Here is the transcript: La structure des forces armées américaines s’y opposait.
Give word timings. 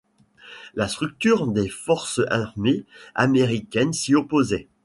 La 0.73 0.87
structure 0.87 1.45
des 1.45 1.69
forces 1.69 2.21
armées 2.31 2.85
américaines 3.13 3.93
s’y 3.93 4.15
opposait. 4.15 4.67